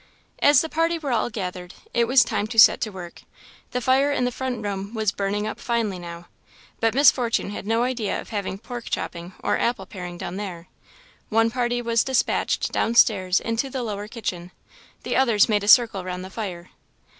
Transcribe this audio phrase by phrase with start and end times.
[0.39, 3.21] As the party were all gathered, it was time to set to work.
[3.69, 6.25] The fire in the front room was burning up finely now,
[6.79, 10.69] but Miss Fortune had no idea of having pork chopping or apple paring done there.
[11.29, 14.49] One party was despatched down stairs into the lower kitchen;
[15.03, 16.71] the others made a circle round the fire.